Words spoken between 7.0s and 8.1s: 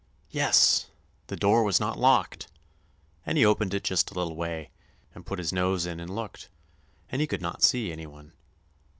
and he could not see any